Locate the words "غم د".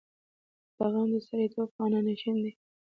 0.91-1.17